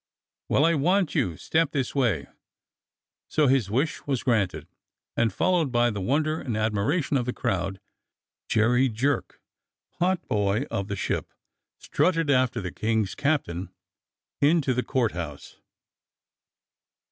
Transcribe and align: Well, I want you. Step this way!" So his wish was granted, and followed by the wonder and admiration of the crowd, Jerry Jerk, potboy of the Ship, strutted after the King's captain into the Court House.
Well, 0.49 0.65
I 0.65 0.73
want 0.73 1.13
you. 1.13 1.37
Step 1.37 1.73
this 1.73 1.93
way!" 1.93 2.25
So 3.27 3.45
his 3.45 3.69
wish 3.69 4.07
was 4.07 4.23
granted, 4.23 4.65
and 5.15 5.31
followed 5.31 5.71
by 5.71 5.91
the 5.91 6.01
wonder 6.01 6.41
and 6.41 6.57
admiration 6.57 7.17
of 7.17 7.27
the 7.27 7.33
crowd, 7.33 7.79
Jerry 8.49 8.89
Jerk, 8.89 9.39
potboy 10.01 10.65
of 10.71 10.87
the 10.87 10.95
Ship, 10.95 11.31
strutted 11.77 12.31
after 12.31 12.59
the 12.59 12.71
King's 12.71 13.13
captain 13.13 13.69
into 14.41 14.73
the 14.73 14.81
Court 14.81 15.11
House. 15.11 15.57